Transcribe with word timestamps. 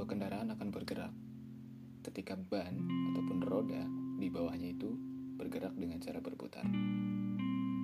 sebuah 0.00 0.16
kendaraan 0.16 0.48
akan 0.56 0.72
bergerak 0.72 1.12
ketika 2.08 2.32
ban 2.32 2.72
ataupun 3.12 3.36
roda 3.44 3.84
di 4.16 4.32
bawahnya 4.32 4.72
itu 4.72 4.96
bergerak 5.36 5.76
dengan 5.76 6.00
cara 6.00 6.24
berputar. 6.24 6.64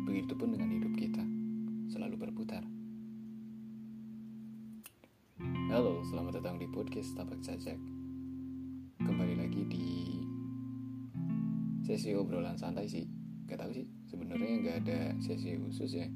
Begitupun 0.08 0.56
dengan 0.56 0.72
hidup 0.72 0.96
kita, 0.96 1.20
selalu 1.92 2.16
berputar. 2.16 2.64
Halo, 5.68 6.00
selamat 6.08 6.40
datang 6.40 6.56
di 6.56 6.64
podcast 6.72 7.12
Tapak 7.20 7.36
Cacak. 7.44 7.76
Kembali 8.96 9.36
lagi 9.36 9.62
di 9.68 9.88
sesi 11.84 12.16
obrolan 12.16 12.56
santai 12.56 12.88
sih. 12.88 13.04
Gak 13.44 13.60
tahu 13.60 13.76
sih, 13.76 13.84
sebenarnya 14.08 14.64
nggak 14.64 14.76
ada 14.88 15.00
sesi 15.20 15.52
khusus 15.60 15.92
ya. 15.92 16.08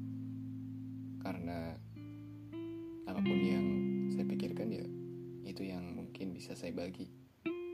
Karena 1.21 1.77
apa 3.05 3.21
pun 3.21 3.37
yang 3.37 3.65
saya 4.09 4.25
pikirkan 4.25 4.73
ya 4.73 5.00
itu 5.45 5.65
yang 5.65 5.83
mungkin 5.97 6.33
bisa 6.37 6.53
saya 6.53 6.73
bagi 6.73 7.09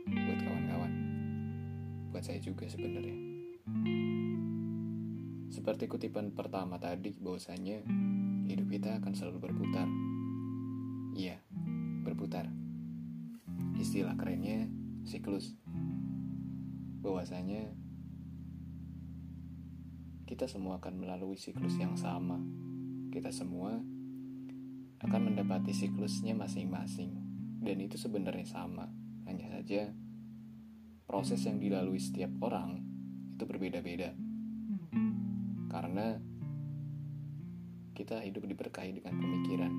buat 0.08 0.40
kawan-kawan. 0.40 0.94
Buat 2.16 2.24
saya 2.24 2.40
juga 2.40 2.64
sebenarnya. 2.68 3.18
Seperti 5.52 5.92
kutipan 5.92 6.32
pertama 6.32 6.80
tadi 6.80 7.12
bahwasanya 7.20 7.84
hidup 8.48 8.68
kita 8.72 9.00
akan 9.04 9.12
selalu 9.12 9.52
berputar. 9.52 9.88
Iya 11.18 11.44
berputar. 12.08 12.48
Istilah 13.76 14.16
kerennya 14.16 14.72
siklus. 15.04 15.52
Bahwasanya 17.04 17.68
kita 20.28 20.48
semua 20.48 20.80
akan 20.80 21.00
melalui 21.00 21.36
siklus 21.36 21.76
yang 21.76 22.00
sama. 22.00 22.40
Kita 23.12 23.32
semua 23.32 23.76
akan 24.98 25.22
mendapati 25.30 25.72
siklusnya 25.76 26.34
masing-masing 26.34 27.27
dan 27.62 27.78
itu 27.82 27.98
sebenarnya 27.98 28.48
sama 28.48 28.88
hanya 29.28 29.52
saja 29.52 29.92
proses 31.08 31.40
yang 31.48 31.58
dilalui 31.58 32.00
setiap 32.00 32.32
orang 32.44 32.84
itu 33.38 33.44
berbeda-beda. 33.48 34.12
Karena 35.68 36.18
kita 37.94 38.22
hidup 38.22 38.46
diberkahi 38.46 39.02
dengan 39.02 39.14
pemikiran, 39.18 39.74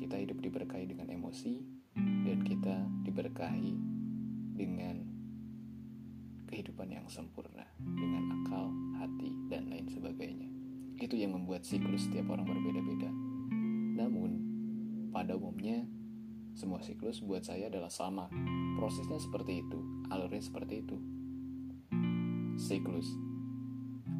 kita 0.00 0.16
hidup 0.20 0.38
diberkahi 0.40 0.86
dengan 0.88 1.08
emosi, 1.10 1.60
dan 1.98 2.38
kita 2.46 2.76
diberkahi 3.04 3.74
dengan 4.56 5.04
kehidupan 6.48 6.90
yang 6.90 7.06
sempurna, 7.06 7.64
dengan 7.78 8.40
akal, 8.40 8.72
hati, 8.98 9.30
dan 9.48 9.70
lain 9.70 9.86
sebagainya. 9.88 10.48
Itu 11.00 11.16
yang 11.16 11.32
membuat 11.32 11.64
siklus 11.64 12.10
setiap 12.10 12.34
orang 12.34 12.44
berbeda-beda. 12.44 13.10
Namun, 14.04 14.30
pada 15.14 15.38
umumnya, 15.38 15.86
semua 16.54 16.82
siklus 16.82 17.22
buat 17.22 17.46
saya 17.46 17.70
adalah 17.70 17.90
sama. 17.90 18.26
Prosesnya 18.76 19.20
seperti 19.20 19.62
itu, 19.62 19.78
alurnya 20.10 20.42
seperti 20.42 20.82
itu. 20.82 20.96
Siklus. 22.58 23.08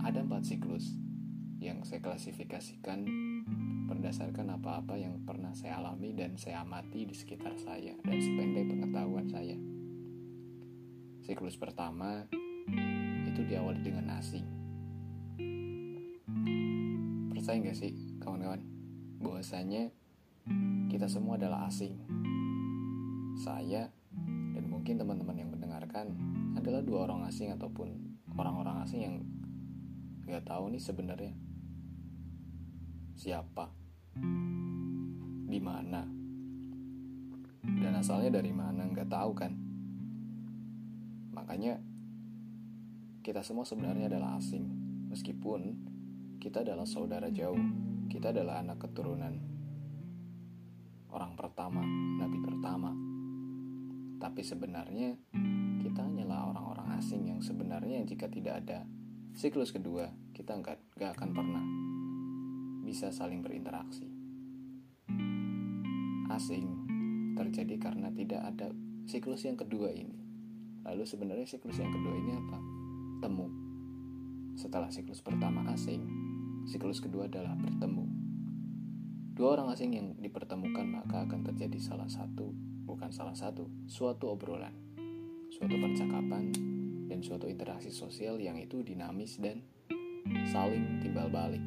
Ada 0.00 0.24
empat 0.24 0.48
siklus 0.48 0.96
yang 1.60 1.84
saya 1.84 2.00
klasifikasikan 2.00 3.04
berdasarkan 3.90 4.56
apa-apa 4.56 4.96
yang 4.96 5.20
pernah 5.28 5.52
saya 5.52 5.76
alami 5.76 6.16
dan 6.16 6.40
saya 6.40 6.64
amati 6.64 7.04
di 7.04 7.12
sekitar 7.12 7.58
saya 7.60 7.92
dan 8.00 8.16
sependek 8.16 8.70
pengetahuan 8.70 9.28
saya. 9.28 9.58
Siklus 11.20 11.60
pertama 11.60 12.24
itu 13.28 13.44
diawali 13.44 13.84
dengan 13.84 14.16
asing. 14.16 14.46
Percaya 17.34 17.60
nggak 17.60 17.76
sih 17.76 17.92
kawan-kawan 18.22 18.64
bahwasanya 19.20 19.92
kita 20.88 21.06
semua 21.06 21.36
adalah 21.36 21.68
asing 21.68 22.19
saya 23.40 23.88
dan 24.52 24.64
mungkin 24.68 25.00
teman-teman 25.00 25.32
yang 25.40 25.48
mendengarkan 25.48 26.12
adalah 26.60 26.84
dua 26.84 27.08
orang 27.08 27.24
asing 27.24 27.48
ataupun 27.56 27.88
orang-orang 28.36 28.84
asing 28.84 29.00
yang 29.00 29.16
nggak 30.28 30.44
tahu 30.44 30.68
nih 30.68 30.82
sebenarnya 30.82 31.32
siapa, 33.16 33.68
di 35.48 35.60
mana, 35.60 36.04
dan 37.64 37.92
asalnya 37.96 38.40
dari 38.40 38.52
mana 38.52 38.88
nggak 38.88 39.08
tahu 39.12 39.32
kan. 39.36 39.52
Makanya 41.36 41.80
kita 43.20 43.44
semua 43.44 43.68
sebenarnya 43.68 44.08
adalah 44.08 44.40
asing, 44.40 44.64
meskipun 45.12 45.76
kita 46.40 46.64
adalah 46.64 46.88
saudara 46.88 47.28
jauh, 47.28 47.60
kita 48.08 48.32
adalah 48.32 48.64
anak 48.64 48.80
keturunan 48.88 49.36
orang 51.10 51.34
pertama, 51.34 51.82
nabi 52.22 52.38
pertama 52.40 53.09
tapi 54.20 54.44
sebenarnya 54.44 55.16
kita 55.80 56.04
hanyalah 56.04 56.52
orang-orang 56.52 57.00
asing 57.00 57.32
yang 57.32 57.40
sebenarnya 57.40 58.04
jika 58.04 58.28
tidak 58.28 58.60
ada 58.60 58.84
siklus 59.32 59.72
kedua, 59.72 60.12
kita 60.36 60.60
nggak, 60.60 60.76
nggak 61.00 61.10
akan 61.16 61.30
pernah 61.32 61.64
bisa 62.84 63.08
saling 63.08 63.40
berinteraksi. 63.40 64.04
Asing 66.28 66.68
terjadi 67.34 67.80
karena 67.80 68.12
tidak 68.12 68.44
ada 68.44 68.68
siklus 69.08 69.48
yang 69.48 69.56
kedua 69.56 69.88
ini. 69.88 70.20
Lalu 70.84 71.08
sebenarnya 71.08 71.48
siklus 71.48 71.80
yang 71.80 71.88
kedua 71.88 72.14
ini 72.20 72.32
apa? 72.36 72.58
Temu. 73.24 73.48
Setelah 74.60 74.92
siklus 74.92 75.24
pertama 75.24 75.64
asing, 75.72 76.04
siklus 76.68 77.00
kedua 77.00 77.24
adalah 77.24 77.56
bertemu. 77.56 78.04
Dua 79.32 79.56
orang 79.56 79.72
asing 79.72 79.96
yang 79.96 80.12
dipertemukan 80.20 80.84
maka 80.84 81.24
akan 81.24 81.40
terjadi 81.40 81.80
salah 81.80 82.12
satu 82.12 82.69
bukan 83.00 83.16
salah 83.16 83.32
satu, 83.32 83.64
suatu 83.88 84.28
obrolan, 84.36 84.76
suatu 85.48 85.72
percakapan, 85.80 86.52
dan 87.08 87.24
suatu 87.24 87.48
interaksi 87.48 87.88
sosial 87.88 88.36
yang 88.36 88.60
itu 88.60 88.84
dinamis 88.84 89.40
dan 89.40 89.64
saling 90.52 91.00
timbal 91.00 91.32
balik. 91.32 91.64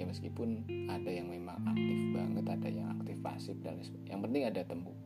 Ya 0.00 0.08
meskipun 0.08 0.64
ada 0.88 1.12
yang 1.12 1.28
memang 1.28 1.60
aktif 1.68 2.16
banget, 2.16 2.44
ada 2.48 2.68
yang 2.72 2.88
aktif 2.88 3.20
pasif 3.20 3.56
dan 3.60 3.84
yang 4.08 4.24
penting 4.24 4.48
ada 4.48 4.64
temu. 4.64 4.96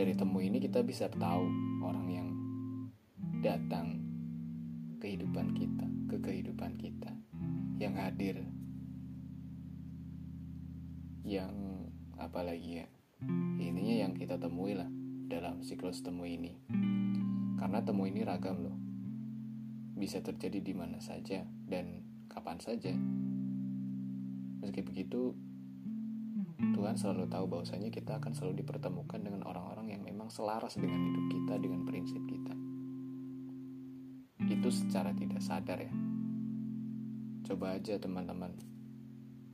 Dari 0.00 0.16
temu 0.16 0.40
ini 0.40 0.64
kita 0.64 0.80
bisa 0.80 1.12
tahu 1.12 1.44
orang 1.84 2.08
yang 2.08 2.28
datang 3.44 4.00
kehidupan 4.96 5.52
kita, 5.52 5.86
ke 6.08 6.16
kehidupan 6.24 6.72
kita, 6.80 7.12
yang 7.76 7.92
hadir, 8.00 8.40
yang 11.20 11.52
apalagi 12.16 12.80
ya, 12.80 12.88
Ininya 13.58 14.06
yang 14.06 14.12
kita 14.14 14.38
temui 14.38 14.78
lah 14.78 14.86
dalam 15.26 15.66
siklus 15.66 16.00
temu 16.06 16.22
ini. 16.22 16.54
Karena 17.58 17.82
temu 17.82 18.06
ini 18.06 18.22
ragam 18.22 18.62
loh. 18.62 18.76
Bisa 19.98 20.22
terjadi 20.22 20.62
di 20.62 20.74
mana 20.74 21.02
saja 21.02 21.42
dan 21.66 22.06
kapan 22.30 22.62
saja. 22.62 22.94
Meski 24.62 24.86
begitu, 24.86 25.34
Tuhan 26.58 26.94
selalu 26.94 27.26
tahu 27.26 27.44
bahwasanya 27.50 27.90
kita 27.90 28.22
akan 28.22 28.34
selalu 28.34 28.62
dipertemukan 28.62 29.18
dengan 29.18 29.42
orang-orang 29.42 29.94
yang 29.94 30.02
memang 30.06 30.30
selaras 30.30 30.78
dengan 30.78 31.02
hidup 31.02 31.26
kita, 31.30 31.54
dengan 31.58 31.82
prinsip 31.82 32.22
kita. 32.26 32.54
Itu 34.46 34.70
secara 34.70 35.10
tidak 35.14 35.42
sadar 35.42 35.82
ya. 35.82 35.94
Coba 37.46 37.78
aja 37.78 37.98
teman-teman 37.98 38.54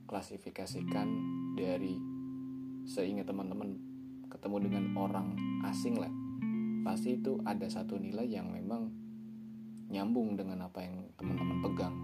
klasifikasikan 0.05 1.07
dari 1.57 2.14
seingat 2.85 3.25
teman-teman 3.25 3.81
ketemu 4.29 4.69
dengan 4.69 4.83
orang 4.93 5.33
asing 5.65 5.97
lah. 5.97 6.13
Pasti 6.85 7.17
itu 7.17 7.41
ada 7.41 7.65
satu 7.65 7.97
nilai 7.97 8.29
yang 8.29 8.53
memang 8.53 8.93
nyambung 9.89 10.37
dengan 10.37 10.69
apa 10.69 10.85
yang 10.85 11.09
teman-teman 11.17 11.57
pegang. 11.65 11.95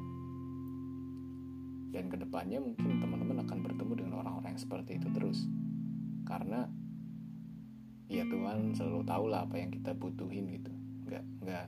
Dan 1.92 2.10
ke 2.10 2.18
depannya 2.18 2.58
mungkin 2.58 2.98
teman-teman 2.98 3.46
akan 3.46 3.58
bertemu 3.62 3.94
dengan 3.94 4.14
orang-orang 4.26 4.58
yang 4.58 4.62
seperti 4.62 4.98
itu 4.98 5.08
terus. 5.14 5.46
Karena 6.26 6.66
ya 8.10 8.26
Tuhan 8.26 8.74
selalu 8.74 9.06
tahu 9.06 9.26
lah 9.30 9.46
apa 9.46 9.62
yang 9.62 9.70
kita 9.70 9.94
butuhin 9.94 10.50
gitu. 10.50 10.74
Nggak 11.06 11.24
nggak 11.46 11.68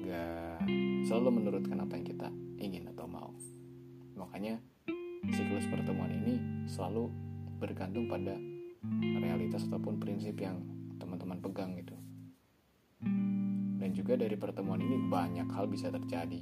nggak 0.00 0.56
selalu 1.08 1.28
menurutkan 1.42 1.82
apa 1.82 1.98
yang 1.98 2.06
kita 2.06 2.28
ingin 2.62 2.86
atau 2.94 3.10
mau. 3.10 3.32
Makanya 4.14 4.60
siklus 5.34 5.66
pertemuan 5.66 6.12
ini 6.12 6.38
selalu 6.68 7.29
bergantung 7.60 8.08
pada 8.08 8.40
realitas 9.20 9.68
ataupun 9.68 10.00
prinsip 10.00 10.40
yang 10.40 10.64
teman-teman 10.96 11.38
pegang 11.44 11.76
gitu. 11.76 11.92
Dan 13.80 13.92
juga 13.92 14.16
dari 14.16 14.36
pertemuan 14.40 14.80
ini 14.80 14.96
banyak 14.96 15.48
hal 15.52 15.68
bisa 15.68 15.92
terjadi. 15.92 16.40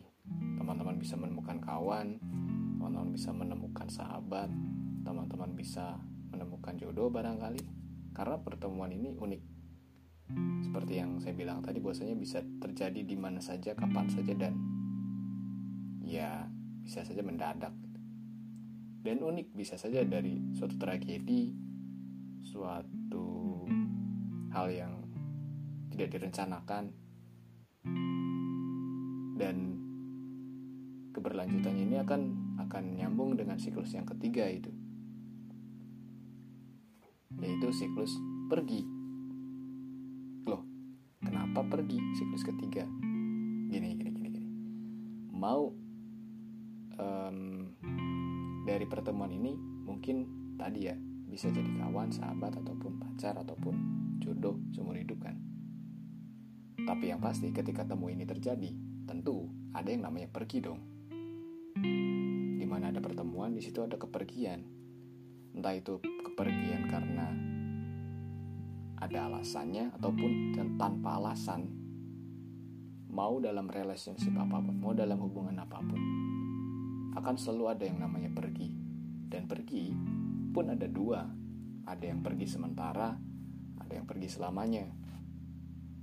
Teman-teman 0.58 0.98
bisa 0.98 1.18
menemukan 1.18 1.58
kawan, 1.58 2.18
teman-teman 2.78 3.10
bisa 3.10 3.30
menemukan 3.34 3.88
sahabat, 3.90 4.50
teman-teman 5.02 5.50
bisa 5.58 5.98
menemukan 6.30 6.78
jodoh 6.78 7.10
barangkali. 7.10 7.62
Karena 8.14 8.38
pertemuan 8.38 8.90
ini 8.94 9.10
unik. 9.10 9.42
Seperti 10.66 10.98
yang 10.98 11.18
saya 11.18 11.34
bilang 11.34 11.64
tadi 11.64 11.82
bahwasanya 11.82 12.14
bisa 12.14 12.42
terjadi 12.62 13.00
di 13.02 13.16
mana 13.16 13.42
saja, 13.42 13.74
kapan 13.74 14.06
saja 14.10 14.34
dan 14.34 14.54
ya 16.04 16.46
bisa 16.82 17.04
saja 17.04 17.20
mendadak 17.20 17.87
dan 19.02 19.22
unik. 19.22 19.54
Bisa 19.54 19.78
saja 19.78 20.02
dari 20.02 20.54
suatu 20.54 20.74
tragedi, 20.78 21.54
suatu 22.42 23.64
hal 24.52 24.66
yang 24.72 24.92
tidak 25.94 26.18
direncanakan 26.18 26.84
dan 29.38 29.56
keberlanjutannya 31.14 31.84
ini 31.86 31.96
akan 32.02 32.20
akan 32.66 32.84
nyambung 32.98 33.38
dengan 33.38 33.58
siklus 33.58 33.94
yang 33.94 34.06
ketiga 34.06 34.46
itu. 34.50 34.70
Yaitu 37.38 37.70
siklus 37.70 38.10
pergi. 38.50 38.82
Loh 40.46 40.62
kenapa 41.22 41.62
pergi 41.66 41.98
siklus 42.18 42.42
ketiga? 42.42 42.82
Gini 43.70 43.94
gini 43.94 44.10
gini 44.10 44.28
gini. 44.30 44.48
Mau 45.30 45.74
dari 48.78 48.86
pertemuan 48.86 49.34
ini 49.34 49.58
mungkin 49.58 50.22
tadi 50.54 50.86
ya 50.86 50.94
bisa 51.26 51.50
jadi 51.50 51.66
kawan 51.82 52.14
sahabat 52.14 52.62
ataupun 52.62 53.02
pacar 53.02 53.34
ataupun 53.34 53.74
jodoh 54.22 54.54
seumur 54.70 54.94
hidup 54.94 55.18
kan. 55.18 55.34
Tapi 56.86 57.10
yang 57.10 57.18
pasti 57.18 57.50
ketika 57.50 57.82
temu 57.82 58.06
ini 58.06 58.22
terjadi 58.22 58.70
tentu 59.02 59.50
ada 59.74 59.90
yang 59.90 60.06
namanya 60.06 60.30
pergi 60.30 60.62
dong. 60.62 60.78
Di 62.54 62.62
mana 62.70 62.94
ada 62.94 63.02
pertemuan 63.02 63.50
di 63.50 63.66
situ 63.66 63.82
ada 63.82 63.98
kepergian. 63.98 64.62
Entah 65.58 65.74
itu 65.74 65.98
kepergian 65.98 66.86
karena 66.86 67.34
ada 68.94 69.26
alasannya 69.26 69.90
ataupun 69.98 70.54
tanpa 70.78 71.18
alasan. 71.18 71.66
Mau 73.10 73.42
dalam 73.42 73.66
relationship 73.66 74.38
apa 74.38 74.62
pun 74.62 74.78
mau 74.78 74.94
dalam 74.94 75.18
hubungan 75.18 75.58
apa 75.58 75.82
pun 75.82 75.98
akan 77.16 77.34
selalu 77.38 77.64
ada 77.72 77.84
yang 77.88 78.02
namanya 78.02 78.28
pergi 78.32 78.68
dan 79.28 79.48
pergi 79.48 79.92
pun 80.52 80.72
ada 80.72 80.84
dua 80.88 81.24
ada 81.88 82.04
yang 82.04 82.20
pergi 82.20 82.46
sementara 82.48 83.16
ada 83.80 83.92
yang 83.92 84.04
pergi 84.04 84.28
selamanya 84.28 84.84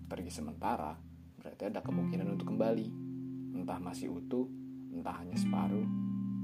pergi 0.06 0.32
sementara 0.32 0.98
berarti 1.38 1.70
ada 1.70 1.82
kemungkinan 1.82 2.28
untuk 2.30 2.54
kembali 2.54 2.88
entah 3.58 3.80
masih 3.82 4.14
utuh 4.14 4.50
entah 4.94 5.22
hanya 5.22 5.38
separuh 5.38 5.86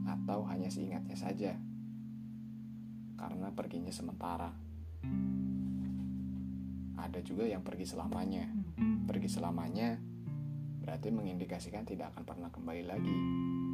atau 0.06 0.46
hanya 0.50 0.70
seingatnya 0.70 1.18
saja 1.18 1.54
karena 3.22 3.54
perginya 3.54 3.94
sementara. 3.94 4.50
Ada 6.98 7.22
juga 7.22 7.46
yang 7.46 7.62
pergi 7.62 7.86
selamanya. 7.86 8.50
Pergi 9.06 9.30
selamanya 9.30 10.02
berarti 10.82 11.14
mengindikasikan 11.14 11.86
tidak 11.86 12.18
akan 12.18 12.24
pernah 12.26 12.50
kembali 12.50 12.84
lagi. 12.90 13.18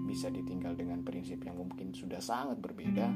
Bisa 0.08 0.32
ditinggal 0.32 0.80
dengan 0.80 1.04
prinsip 1.04 1.44
yang 1.44 1.60
mungkin 1.60 1.92
sudah 1.92 2.24
sangat 2.24 2.64
berbeda. 2.64 3.12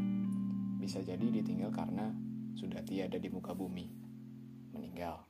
Bisa 0.76 1.00
jadi 1.00 1.24
ditinggal 1.24 1.72
karena 1.72 2.12
sudah 2.52 2.84
tiada 2.84 3.16
di 3.16 3.32
muka 3.32 3.56
bumi. 3.56 3.88
Meninggal. 4.76 5.24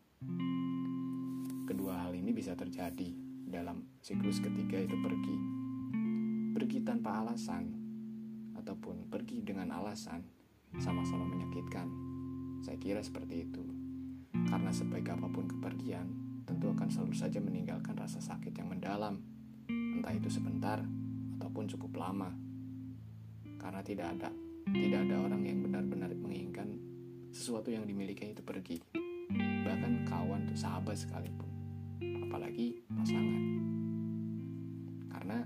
Kedua 1.70 2.02
hal 2.02 2.18
ini 2.18 2.34
bisa 2.34 2.58
terjadi 2.58 3.14
dalam 3.46 3.86
siklus 4.02 4.42
ketiga 4.42 4.82
itu 4.82 4.98
pergi. 4.98 5.38
Pergi 6.58 6.82
tanpa 6.82 7.22
alasan 7.22 7.70
ataupun 8.58 9.08
pergi 9.14 9.46
dengan 9.46 9.70
alasan 9.70 10.26
sama-sama 10.82 11.30
menyakitkan. 11.30 11.88
Saya 12.66 12.82
kira 12.82 13.06
seperti 13.06 13.46
itu. 13.46 13.64
Karena 14.50 14.74
sebaik 14.74 15.14
apa 15.14 15.30
pun 15.30 15.46
kepergian, 15.46 16.08
tentu 16.44 16.74
akan 16.74 16.90
selalu 16.90 17.14
saja 17.14 17.38
meninggalkan 17.38 17.94
rasa 17.96 18.18
sakit 18.18 18.52
yang 18.56 18.72
mendalam, 18.72 19.22
entah 19.68 20.14
itu 20.16 20.28
sebentar 20.32 20.82
ataupun 21.52 21.68
cukup 21.68 22.00
lama. 22.00 22.32
Karena 23.60 23.84
tidak 23.84 24.08
ada 24.16 24.32
tidak 24.72 25.04
ada 25.04 25.20
orang 25.20 25.44
yang 25.44 25.60
benar-benar 25.68 26.16
menginginkan 26.16 26.80
sesuatu 27.28 27.68
yang 27.68 27.84
dimiliki 27.84 28.24
itu 28.32 28.40
pergi. 28.40 28.80
Bahkan 29.68 30.08
kawan 30.08 30.48
atau 30.48 30.56
sahabat 30.56 30.96
sekalipun. 30.96 31.52
Apalagi 32.24 32.80
pasangan. 32.88 33.44
Karena 35.12 35.38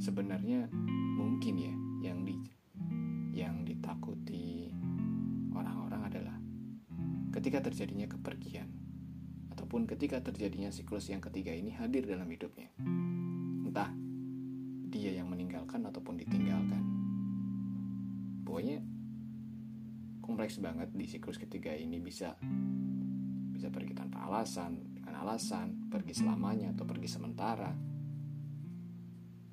sebenarnya 0.00 0.72
mungkin 1.20 1.54
ya 1.60 1.74
yang 2.08 2.24
di 2.24 2.40
yang 3.36 3.68
ditakuti 3.68 4.72
orang-orang 5.52 6.08
adalah 6.08 6.36
ketika 7.36 7.68
terjadinya 7.68 8.08
kepergian 8.08 8.72
ataupun 9.52 9.84
ketika 9.84 10.24
terjadinya 10.24 10.72
siklus 10.72 11.12
yang 11.12 11.20
ketiga 11.20 11.52
ini 11.52 11.76
hadir 11.76 12.08
dalam 12.08 12.32
hidupnya. 12.32 12.72
Meninggalkan 15.72 15.88
ataupun 15.88 16.20
ditinggalkan. 16.20 16.84
Pokoknya 18.44 18.84
kompleks 20.20 20.60
banget 20.60 20.92
di 20.92 21.08
siklus 21.08 21.40
ketiga 21.40 21.72
ini 21.72 21.96
bisa 21.96 22.36
bisa 23.56 23.72
pergi 23.72 23.96
tanpa 23.96 24.28
alasan, 24.28 24.76
dengan 24.92 25.24
alasan, 25.24 25.88
pergi 25.88 26.12
selamanya 26.12 26.76
atau 26.76 26.84
pergi 26.84 27.08
sementara. 27.08 27.72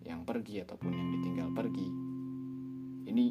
Yang 0.03 0.21
pergi 0.27 0.55
ataupun 0.67 0.91
yang 0.91 1.07
ditinggal 1.15 1.49
pergi. 1.55 1.87
Ini 3.07 3.25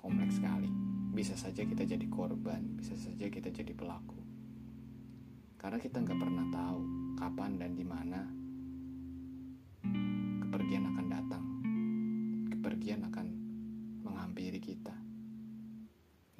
kompleks 0.00 0.40
sekali. 0.40 0.72
Bisa 1.12 1.36
saja 1.36 1.68
kita 1.68 1.84
jadi 1.84 2.08
korban, 2.08 2.80
bisa 2.80 2.96
saja 2.96 3.28
kita 3.28 3.52
jadi 3.52 3.76
pelaku. 3.76 4.24
Karena 5.60 5.76
kita 5.76 6.00
nggak 6.00 6.16
pernah 6.16 6.48
tahu 6.48 6.80
kapan 7.20 7.60
dan 7.60 7.76
di 7.76 7.84
mana 7.84 8.43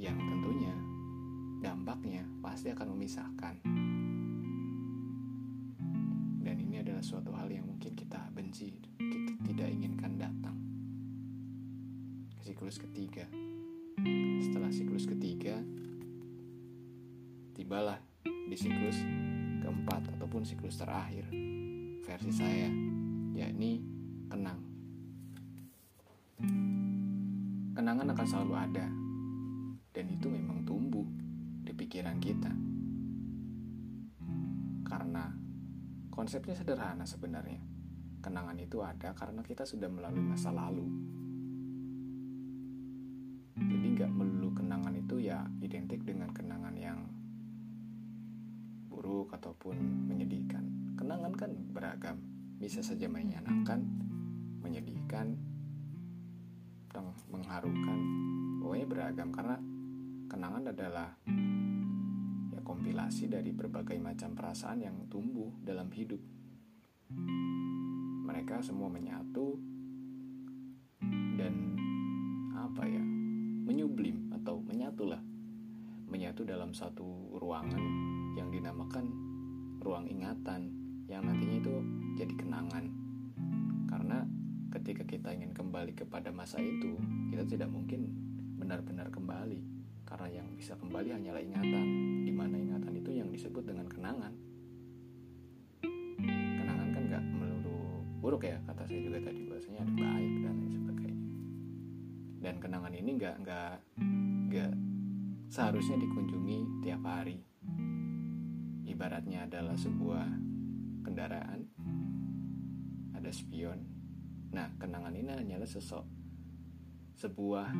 Yang 0.04 0.20
tentunya 0.20 0.74
dampaknya 1.64 2.28
pasti 2.44 2.68
akan 2.68 2.92
memisahkan. 2.92 3.54
Dan 6.44 6.56
ini 6.60 6.84
adalah 6.84 7.00
suatu 7.00 7.32
hal 7.32 7.48
yang 7.48 7.64
mungkin 7.64 7.96
kita 7.96 8.20
benci, 8.36 8.84
kita 9.00 9.32
tidak 9.48 9.68
inginkan 9.72 10.20
datang. 10.20 10.60
Siklus 12.44 12.76
ketiga 12.76 13.24
setelah 14.44 14.68
siklus 14.68 15.08
ketiga, 15.08 15.56
tibalah 17.56 17.96
di 18.22 18.56
siklus 18.58 19.00
keempat 19.64 20.12
ataupun 20.18 20.44
siklus 20.44 20.76
terakhir 20.76 21.24
versi 22.04 22.32
saya, 22.34 22.68
yakni 23.32 23.80
kenang. 24.28 24.60
Kenangan 27.74 28.12
akan 28.12 28.26
selalu 28.28 28.54
ada, 28.54 28.86
dan 29.94 30.10
itu 30.10 30.26
memang 30.26 30.66
tumbuh 30.66 31.06
di 31.62 31.70
pikiran 31.70 32.18
kita. 32.18 32.50
Karena 34.84 35.30
konsepnya 36.10 36.58
sederhana 36.58 37.06
sebenarnya. 37.06 37.62
Kenangan 38.18 38.58
itu 38.58 38.82
ada 38.82 39.14
karena 39.14 39.40
kita 39.46 39.62
sudah 39.62 39.86
melalui 39.86 40.24
masa 40.24 40.50
lalu 40.50 41.14
nggak 43.94 44.10
melulu 44.10 44.50
kenangan 44.50 44.90
itu 44.98 45.22
ya 45.22 45.46
identik 45.62 46.02
dengan 46.02 46.26
kenangan 46.34 46.74
yang 46.74 46.98
buruk 48.90 49.30
ataupun 49.30 49.78
menyedihkan. 50.10 50.66
Kenangan 50.98 51.30
kan 51.38 51.54
beragam, 51.70 52.18
bisa 52.58 52.82
saja 52.82 53.06
menyenangkan, 53.06 53.86
menyedihkan, 54.66 55.38
mengharukan, 57.30 57.98
pokoknya 58.58 58.86
beragam 58.90 59.30
karena 59.30 59.62
kenangan 60.34 60.74
adalah 60.74 61.14
ya 62.50 62.58
kompilasi 62.66 63.30
dari 63.30 63.54
berbagai 63.54 63.94
macam 64.02 64.34
perasaan 64.34 64.82
yang 64.82 65.06
tumbuh 65.06 65.54
dalam 65.62 65.86
hidup. 65.94 66.18
Mereka 68.26 68.58
semua 68.66 68.90
menyatu 68.90 69.54
dan 71.38 71.54
apa 72.50 72.82
ya 72.82 72.98
menyublim 73.62 74.34
atau 74.34 74.58
menyatulah. 74.58 75.22
Menyatu 76.10 76.42
dalam 76.42 76.74
satu 76.74 77.38
ruangan 77.38 77.84
yang 78.34 78.50
dinamakan 78.50 79.06
ruang 79.86 80.10
ingatan 80.10 80.74
yang 81.06 81.22
nantinya 81.22 81.62
itu 81.62 81.74
jadi 82.18 82.34
kenangan. 82.34 82.90
Karena 83.86 84.26
ketika 84.74 85.06
kita 85.06 85.30
ingin 85.30 85.54
kembali 85.54 85.94
kepada 85.94 86.34
masa 86.34 86.58
itu 86.58 86.98
kita 87.30 87.46
tidak 87.46 87.70
mungkin 87.70 88.10
benar-benar 88.58 89.14
kembali 89.14 89.73
karena 90.04 90.28
yang 90.40 90.48
bisa 90.54 90.76
kembali 90.76 91.10
hanyalah 91.16 91.40
ingatan. 91.40 91.86
Di 92.24 92.32
mana 92.32 92.56
ingatan 92.60 92.92
itu 92.92 93.10
yang 93.10 93.28
disebut 93.32 93.64
dengan 93.64 93.88
kenangan. 93.88 94.32
Kenangan 96.30 96.88
kan 96.92 97.02
gak 97.08 97.24
melulu 97.24 98.04
buruk 98.20 98.48
ya 98.48 98.56
kata 98.64 98.88
saya 98.88 99.00
juga 99.04 99.20
tadi 99.20 99.40
bahasanya 99.44 99.80
ada 99.84 99.94
baik 99.96 100.32
dan 100.44 100.54
lain 100.60 100.72
sebagainya. 100.72 101.28
Dan 102.44 102.54
kenangan 102.60 102.92
ini 102.96 103.10
nggak 103.16 103.36
nggak 103.44 103.74
nggak 104.52 104.72
seharusnya 105.48 105.96
dikunjungi 106.00 106.58
tiap 106.84 107.02
hari. 107.04 107.40
Ibaratnya 108.84 109.48
adalah 109.48 109.76
sebuah 109.76 110.28
kendaraan 111.04 111.60
ada 113.16 113.30
spion. 113.32 113.80
Nah 114.52 114.72
kenangan 114.76 115.16
ini 115.16 115.32
hanyalah 115.32 115.68
sosok 115.68 116.04
sebuah 117.14 117.70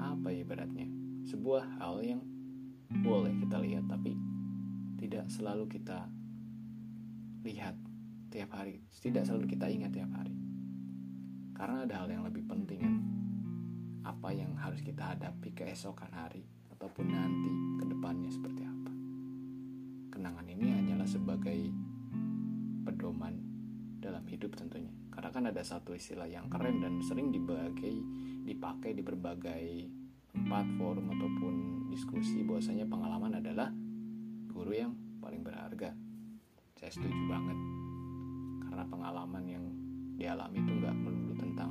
apa 0.00 0.28
ibaratnya 0.34 1.09
sebuah 1.30 1.78
hal 1.78 2.02
yang 2.02 2.22
boleh 3.06 3.30
kita 3.38 3.62
lihat 3.62 3.86
tapi 3.86 4.18
tidak 4.98 5.30
selalu 5.30 5.70
kita 5.70 6.10
lihat 7.46 7.78
tiap 8.34 8.50
hari. 8.50 8.82
Tidak 8.98 9.22
selalu 9.22 9.46
kita 9.46 9.70
ingat 9.70 9.94
tiap 9.94 10.10
hari. 10.10 10.34
Karena 11.54 11.86
ada 11.86 12.02
hal 12.02 12.08
yang 12.10 12.26
lebih 12.26 12.42
penting 12.50 12.82
kan 12.82 12.94
apa 14.02 14.34
yang 14.34 14.50
harus 14.58 14.82
kita 14.82 15.14
hadapi 15.14 15.54
keesokan 15.54 16.10
hari 16.10 16.42
ataupun 16.74 17.06
nanti 17.06 17.52
ke 17.78 17.84
depannya 17.86 18.30
seperti 18.32 18.62
apa. 18.66 18.92
Kenangan 20.10 20.46
ini 20.50 20.66
hanyalah 20.66 21.06
sebagai 21.06 21.70
pedoman 22.82 23.38
dalam 24.02 24.26
hidup 24.26 24.58
tentunya. 24.58 24.90
Karena 25.14 25.30
kan 25.30 25.44
ada 25.46 25.62
satu 25.62 25.94
istilah 25.94 26.26
yang 26.26 26.50
keren 26.50 26.82
dan 26.82 26.98
sering 27.06 27.30
dibagai 27.30 27.94
dipakai 28.48 28.96
di 28.96 29.02
berbagai 29.04 29.99
tempat 30.50 30.66
forum 30.82 31.06
ataupun 31.14 31.54
diskusi 31.94 32.42
bahwasanya 32.42 32.82
pengalaman 32.90 33.38
adalah 33.38 33.70
guru 34.50 34.74
yang 34.74 34.90
paling 35.22 35.46
berharga. 35.46 35.94
Saya 36.74 36.90
setuju 36.90 37.22
banget. 37.30 37.54
Karena 38.66 38.82
pengalaman 38.90 39.44
yang 39.46 39.62
dialami 40.18 40.58
itu 40.58 40.74
nggak 40.74 40.90
melulu 40.90 41.38
tentang 41.38 41.70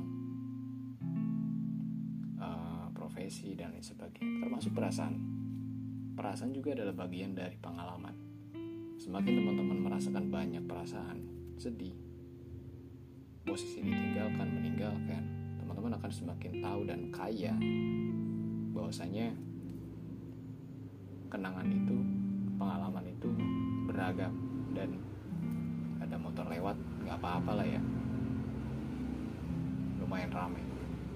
uh, 2.40 2.88
profesi 2.96 3.52
dan 3.52 3.76
lain 3.76 3.84
sebagainya. 3.84 4.48
Termasuk 4.48 4.72
perasaan. 4.72 5.14
Perasaan 6.16 6.56
juga 6.56 6.72
adalah 6.80 7.04
bagian 7.04 7.36
dari 7.36 7.60
pengalaman. 7.60 8.16
Semakin 8.96 9.44
teman-teman 9.44 9.92
merasakan 9.92 10.32
banyak 10.32 10.64
perasaan 10.64 11.20
sedih 11.60 11.92
posisi 13.44 13.84
ditinggalkan 13.84 14.48
meninggalkan 14.48 15.22
teman-teman 15.60 16.00
akan 16.00 16.08
semakin 16.08 16.64
tahu 16.64 16.80
dan 16.88 17.12
kaya 17.12 17.52
bahwasanya 18.70 19.34
kenangan 21.30 21.66
itu 21.70 21.96
pengalaman 22.58 23.06
itu 23.06 23.30
beragam 23.86 24.34
dan 24.74 24.98
ada 26.02 26.16
motor 26.18 26.46
lewat 26.50 26.76
nggak 27.06 27.18
apa-apa 27.18 27.52
lah 27.62 27.66
ya. 27.66 27.82
Lumayan 30.02 30.32
ramai 30.34 30.64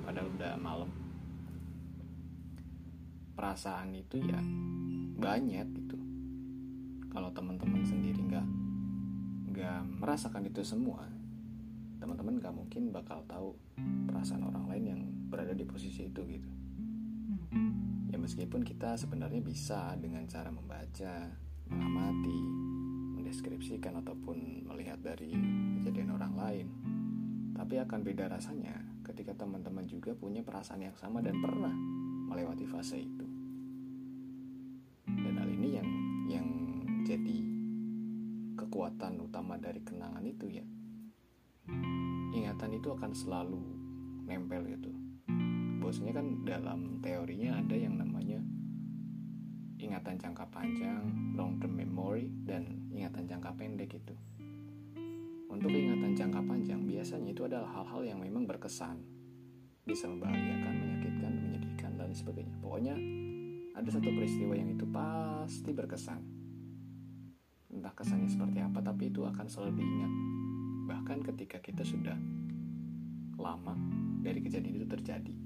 padahal 0.07 0.29
udah 0.39 0.53
malam. 0.59 0.91
Perasaan 3.35 3.91
itu 3.95 4.23
ya 4.23 4.39
banyak 5.19 5.67
gitu. 5.75 5.99
Kalau 7.11 7.31
teman-teman 7.35 7.83
sendiri 7.83 8.23
nggak 8.23 8.47
nggak 9.55 9.81
merasakan 10.03 10.51
itu 10.51 10.67
semua 10.67 11.07
teman-teman 12.03 12.37
nggak 12.37 12.53
mungkin 12.53 12.93
bakal 12.93 13.25
tahu 13.25 13.57
perasaan 14.11 14.45
orang 14.45 14.69
lain 14.69 14.85
yang 14.85 15.01
berada 15.31 15.57
di 15.57 15.65
posisi 15.65 16.05
itu 16.05 16.21
gitu 16.27 16.54
ya 18.11 18.17
meskipun 18.19 18.63
kita 18.63 18.95
sebenarnya 18.95 19.43
bisa 19.43 19.95
dengan 19.99 20.27
cara 20.31 20.51
membaca 20.51 21.31
mengamati 21.71 22.41
mendeskripsikan 23.19 23.99
ataupun 24.05 24.69
melihat 24.69 25.01
dari 25.01 25.33
kejadian 25.81 26.15
orang 26.15 26.35
lain 26.37 26.67
tapi 27.55 27.79
akan 27.79 28.03
beda 28.03 28.27
rasanya 28.29 28.75
ketika 29.07 29.37
teman-teman 29.37 29.87
juga 29.87 30.11
punya 30.17 30.43
perasaan 30.43 30.83
yang 30.83 30.97
sama 30.99 31.23
dan 31.23 31.39
pernah 31.39 31.71
melewati 32.35 32.67
fase 32.67 32.99
itu. 32.99 33.27
Dan 35.07 35.39
hal 35.39 35.47
ini 35.47 35.69
yang 35.79 35.89
yang 36.27 36.49
jadi 37.07 37.39
kekuatan 38.59 39.23
utama 39.23 39.55
dari 39.61 39.85
kenangan 39.87 40.25
itu 40.27 40.51
ya. 40.51 40.67
Ingatan 42.35 42.75
itu 42.75 42.91
akan 42.91 43.13
selalu 43.15 43.63
nempel 44.27 44.67
gitu 44.67 45.04
bosnya 45.95 46.11
kan 46.11 46.43
dalam 46.43 46.99
teorinya 46.99 47.63
ada 47.63 47.79
yang 47.79 47.95
namanya 47.95 48.43
ingatan 49.79 50.19
jangka 50.19 50.43
panjang, 50.51 51.07
long 51.39 51.55
term 51.63 51.71
memory, 51.71 52.35
dan 52.43 52.67
ingatan 52.91 53.31
jangka 53.31 53.55
pendek 53.55 53.95
itu. 54.03 54.11
Untuk 55.47 55.71
ingatan 55.71 56.19
jangka 56.19 56.43
panjang, 56.51 56.83
biasanya 56.83 57.31
itu 57.31 57.47
adalah 57.47 57.71
hal-hal 57.79 58.03
yang 58.11 58.19
memang 58.19 58.43
berkesan, 58.43 59.07
bisa 59.87 60.11
membahagiakan, 60.11 60.75
menyakitkan, 60.83 61.31
menyedihkan, 61.31 61.95
dan 61.95 62.11
sebagainya. 62.11 62.59
Pokoknya 62.59 62.99
ada 63.79 63.87
satu 63.87 64.11
peristiwa 64.11 64.59
yang 64.59 64.75
itu 64.75 64.91
pasti 64.91 65.71
berkesan. 65.71 66.21
Entah 67.71 67.95
kesannya 67.95 68.27
seperti 68.27 68.59
apa, 68.59 68.83
tapi 68.83 69.15
itu 69.15 69.23
akan 69.23 69.47
selalu 69.47 69.79
diingat. 69.79 70.13
Bahkan 70.91 71.19
ketika 71.23 71.63
kita 71.63 71.87
sudah 71.87 72.19
lama 73.39 73.79
dari 74.27 74.43
kejadian 74.43 74.83
itu 74.83 74.91
terjadi 74.91 75.44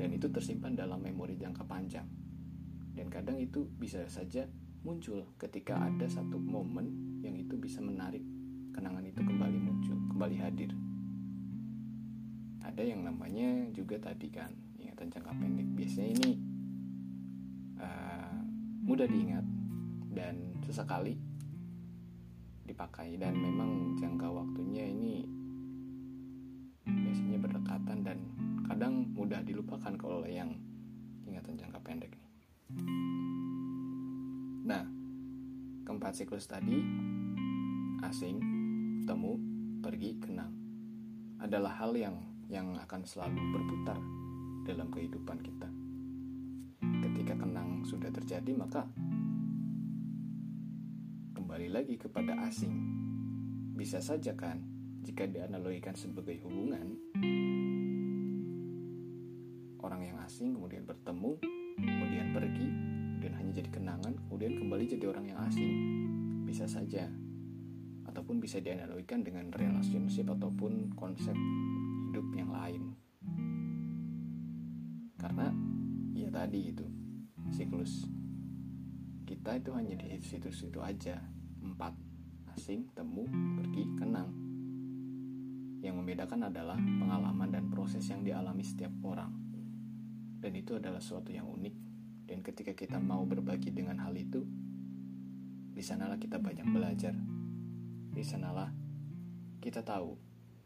dan 0.00 0.16
itu 0.16 0.32
tersimpan 0.32 0.72
dalam 0.72 1.04
memori 1.04 1.36
jangka 1.36 1.68
panjang. 1.68 2.08
Dan 2.96 3.12
kadang 3.12 3.36
itu 3.36 3.68
bisa 3.76 4.00
saja 4.08 4.48
muncul 4.80 5.28
ketika 5.36 5.76
ada 5.76 6.08
satu 6.08 6.40
momen 6.40 7.20
yang 7.20 7.36
itu 7.36 7.60
bisa 7.60 7.84
menarik 7.84 8.24
kenangan 8.72 9.04
itu 9.04 9.20
kembali 9.20 9.58
muncul, 9.60 10.00
kembali 10.16 10.36
hadir. 10.40 10.72
Ada 12.64 12.80
yang 12.80 13.04
namanya 13.04 13.68
juga 13.76 14.00
tadi 14.00 14.32
kan 14.32 14.48
ingatan 14.80 15.12
jangka 15.12 15.36
pendek. 15.36 15.68
Biasanya 15.76 16.08
ini 16.16 16.30
uh, 17.76 18.40
mudah 18.80 19.04
diingat 19.04 19.44
dan 20.16 20.56
sesekali 20.64 21.12
dipakai 22.64 23.20
dan 23.20 23.36
memang 23.36 24.00
jangka 24.00 24.32
waktunya 24.32 24.88
ini 24.88 25.28
biasanya 26.88 27.36
berdekatan 27.36 27.98
dan 28.00 28.18
kadang 28.80 29.12
mudah 29.12 29.44
dilupakan 29.44 29.92
kalau 30.00 30.24
yang 30.24 30.56
ingatan 31.28 31.52
jangka 31.52 31.84
pendek 31.84 32.16
nih. 32.16 32.32
Nah, 34.64 34.88
keempat 35.84 36.16
siklus 36.16 36.48
tadi 36.48 36.80
asing, 38.00 38.40
temu, 39.04 39.36
pergi, 39.84 40.16
kenang 40.16 40.56
adalah 41.44 41.76
hal 41.76 41.92
yang 41.92 42.24
yang 42.48 42.72
akan 42.80 43.04
selalu 43.04 43.52
berputar 43.52 44.00
dalam 44.64 44.88
kehidupan 44.88 45.44
kita. 45.44 45.68
Ketika 46.80 47.36
kenang 47.36 47.84
sudah 47.84 48.08
terjadi, 48.08 48.56
maka 48.56 48.88
kembali 51.36 51.68
lagi 51.68 52.00
kepada 52.00 52.32
asing. 52.48 52.72
Bisa 53.76 54.00
saja 54.00 54.32
kan 54.32 54.64
jika 55.04 55.28
dianalogikan 55.28 55.92
sebagai 55.92 56.40
hubungan 56.40 56.96
orang 59.90 60.14
yang 60.14 60.22
asing 60.22 60.54
kemudian 60.54 60.86
bertemu 60.86 61.34
kemudian 61.74 62.30
pergi 62.30 62.68
dan 63.18 63.32
hanya 63.34 63.52
jadi 63.58 63.70
kenangan 63.74 64.14
kemudian 64.30 64.54
kembali 64.54 64.84
jadi 64.86 65.04
orang 65.10 65.26
yang 65.26 65.38
asing. 65.50 65.72
Bisa 66.46 66.70
saja. 66.70 67.10
Ataupun 68.06 68.38
bisa 68.38 68.62
dianalogikan 68.62 69.26
dengan 69.26 69.50
relationship 69.50 70.30
ataupun 70.30 70.94
konsep 70.94 71.34
hidup 72.06 72.26
yang 72.38 72.54
lain. 72.54 72.94
Karena 75.18 75.50
ya 76.14 76.30
tadi 76.30 76.70
itu 76.70 76.86
siklus 77.50 78.06
kita 79.26 79.58
itu 79.58 79.74
hanya 79.74 79.98
di 79.98 80.22
situ-situ 80.22 80.78
aja. 80.78 81.18
Empat 81.66 81.98
asing 82.54 82.86
temu 82.94 83.26
pergi 83.58 83.84
kenang. 83.98 84.30
Yang 85.82 85.94
membedakan 85.98 86.46
adalah 86.46 86.78
pengalaman 86.78 87.50
dan 87.50 87.64
proses 87.68 88.06
yang 88.06 88.22
dialami 88.22 88.62
setiap 88.62 88.94
orang 89.02 89.39
dan 90.40 90.52
itu 90.56 90.80
adalah 90.80 90.98
suatu 90.98 91.30
yang 91.30 91.46
unik. 91.46 91.74
Dan 92.24 92.40
ketika 92.40 92.72
kita 92.72 92.96
mau 92.96 93.22
berbagi 93.28 93.70
dengan 93.70 94.00
hal 94.00 94.16
itu 94.16 94.40
di 95.70 95.82
sanalah 95.84 96.16
kita 96.16 96.40
banyak 96.40 96.64
belajar. 96.72 97.12
Di 98.10 98.24
sanalah 98.24 98.72
kita 99.60 99.84
tahu 99.84 100.16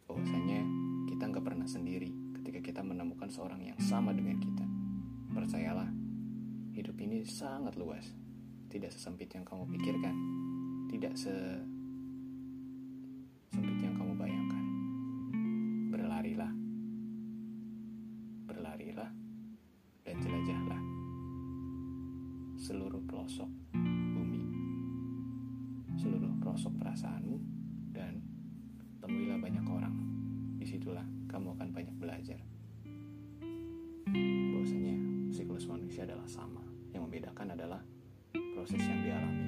bahwasanya 0.06 0.62
kita 1.10 1.26
nggak 1.26 1.44
pernah 1.44 1.66
sendiri 1.66 2.10
ketika 2.40 2.60
kita 2.62 2.80
menemukan 2.86 3.26
seorang 3.26 3.60
yang 3.66 3.78
sama 3.82 4.14
dengan 4.14 4.38
kita. 4.38 4.64
Percayalah 5.34 5.90
hidup 6.78 6.94
ini 7.02 7.26
sangat 7.26 7.74
luas. 7.74 8.14
Tidak 8.70 8.90
sesempit 8.90 9.34
yang 9.34 9.42
kamu 9.42 9.66
pikirkan. 9.74 10.14
Tidak 10.90 11.14
se 11.18 11.34
seluruh 22.64 23.04
pelosok 23.04 23.52
bumi, 24.16 24.40
seluruh 26.00 26.32
pelosok 26.40 26.72
perasaanmu, 26.80 27.36
dan 27.92 28.24
temuilah 29.04 29.36
banyak 29.36 29.68
orang. 29.68 29.92
Di 30.56 30.64
situlah 30.64 31.04
kamu 31.28 31.60
akan 31.60 31.68
banyak 31.76 31.92
belajar. 32.00 32.40
Bahwasanya 34.08 34.96
siklus 35.28 35.68
manusia 35.68 36.08
adalah 36.08 36.24
sama. 36.24 36.64
Yang 36.96 37.04
membedakan 37.04 37.52
adalah 37.52 37.84
proses 38.32 38.80
yang 38.80 39.00
dialaminya. 39.04 39.43